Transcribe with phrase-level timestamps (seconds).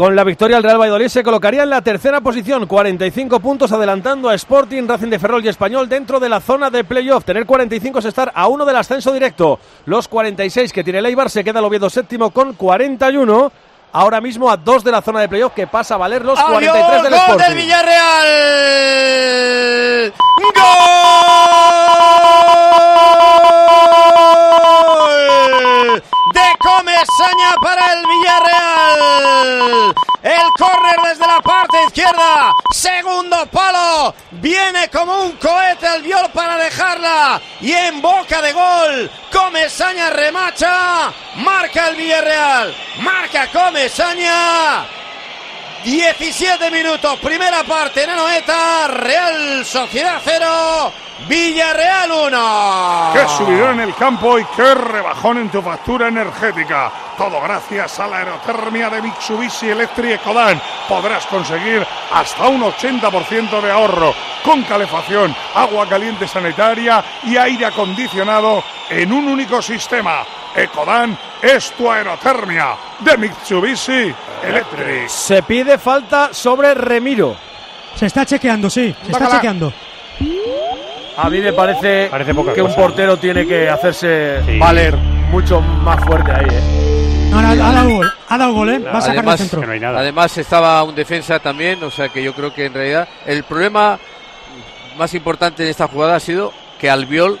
[0.00, 4.30] Con la victoria el Real Valladolid se colocaría en la tercera posición, 45 puntos adelantando
[4.30, 7.26] a Sporting, Racing de Ferrol y Español dentro de la zona de playoff.
[7.26, 9.58] Tener 45 es estar a uno del ascenso directo.
[9.84, 13.52] Los 46 que tiene el Eibar se queda el Oviedo séptimo con 41
[13.92, 17.02] ahora mismo a dos de la zona de playoff que pasa a valer los 43
[17.02, 17.44] del Sporting.
[17.44, 18.00] del Villarreal.
[27.00, 29.94] Comesaña para el Villarreal.
[30.22, 32.52] El córner desde la parte izquierda.
[32.72, 34.14] Segundo palo.
[34.32, 37.40] Viene como un cohete el viol para dejarla.
[37.62, 39.10] Y en boca de gol.
[39.32, 41.10] Comesaña remacha.
[41.36, 42.74] Marca el Villarreal.
[42.98, 44.84] Marca Comesaña.
[45.84, 50.92] 17 minutos, primera parte en Anoeta, Real Sociedad 0,
[51.26, 53.10] Villarreal 1.
[53.14, 56.92] Qué subidón en el campo y qué rebajón en tu factura energética.
[57.16, 60.60] Todo gracias a la aerotermia de Mitsubishi Electric Ecodan.
[60.86, 68.62] Podrás conseguir hasta un 80% de ahorro con calefacción, agua caliente sanitaria y aire acondicionado
[68.90, 70.24] en un único sistema.
[70.56, 74.12] Ecodan es tu aerotermia de Mitsubishi
[74.44, 75.08] Electric.
[75.08, 77.36] Se pide falta sobre Remiro.
[77.94, 79.72] Se está chequeando, sí, se está chequeando.
[81.16, 84.58] A mí me parece, Parece poca que un portero tiene que hacerse Sí.
[84.58, 86.46] valer mucho más fuerte ahí.
[86.50, 87.30] ¿eh?
[87.32, 88.78] Ha dado gol, ha dado gol, ¿eh?
[88.80, 89.60] Va a sacar Además, el centro.
[89.60, 90.00] Que no hay nada.
[90.00, 93.98] Además estaba un defensa también, o sea que yo creo que en realidad el problema
[94.96, 97.38] más importante de esta jugada ha sido que Albiol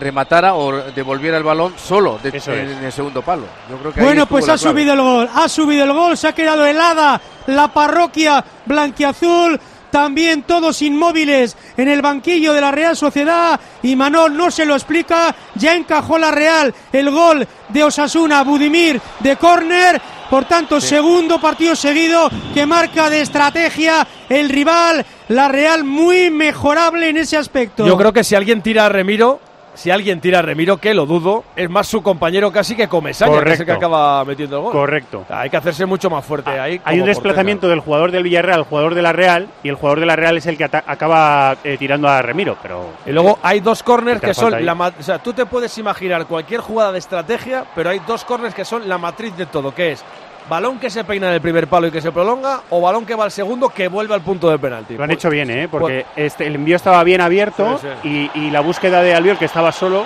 [0.00, 3.44] rematara o devolviera el balón solo de- Eso en, el segundo palo.
[3.70, 6.28] Yo creo que ahí Bueno, pues ha subido el gol, ha subido el gol, se
[6.28, 9.60] ha quedado helada la parroquia blanquiazul.
[9.90, 14.74] También todos inmóviles en el banquillo de la Real Sociedad y Manol no se lo
[14.74, 20.00] explica, ya encajó la Real el gol de Osasuna, Budimir de córner,
[20.32, 27.10] por tanto segundo partido seguido que marca de estrategia el rival, la Real muy mejorable
[27.10, 27.86] en ese aspecto.
[27.86, 29.40] Yo creo que si alguien tira a Remiro,
[29.74, 33.42] si alguien tira a Remiro, que lo dudo, es más su compañero casi que Comesaña,
[33.42, 33.86] que es el que Correcto.
[33.86, 34.72] acaba metiendo el gol.
[34.72, 35.24] Correcto.
[35.28, 36.80] Hay que hacerse mucho más fuerte ahí.
[36.84, 37.70] Hay un desplazamiento portero.
[37.70, 40.36] del jugador del Villarreal al jugador de la Real y el jugador de la Real
[40.36, 44.34] es el que acaba eh, tirando a Remiro, pero Y luego hay dos corners que
[44.34, 48.24] son la o sea, tú te puedes imaginar cualquier jugada de estrategia, pero hay dos
[48.24, 50.04] corners que son la matriz de todo, que es
[50.48, 53.14] balón que se peina en el primer palo y que se prolonga o balón que
[53.14, 54.94] va al segundo que vuelve al punto de penalti.
[54.96, 55.68] lo han Pues- hecho bien, ¿eh?
[55.70, 59.46] porque este, el envío estaba bien abierto Sí, Y, y la búsqueda de Albiol, que
[59.46, 60.04] estaba solo,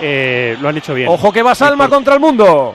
[0.00, 1.08] eh, lo han hecho bien.
[1.08, 2.74] Ojo que va Salma por- contra el mundo.